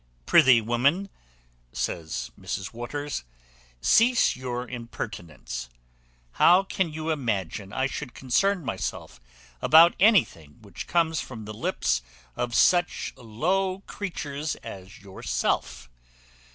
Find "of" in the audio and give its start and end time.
12.35-12.55